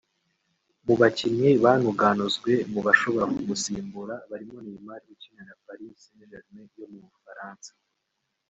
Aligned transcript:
Mu 0.85 0.93
bakinnyi 0.99 1.49
banuganuzwe 1.63 2.51
mu 2.71 2.79
bashobora 2.85 3.25
kumusimbura 3.33 4.15
barimo 4.29 4.57
Neymar 4.65 5.01
ukinira 5.13 5.53
Paris 5.65 5.97
St 6.09 6.19
Germain 6.31 6.67
yo 6.79 6.87
mu 6.91 6.99
Bufaransa 7.13 7.71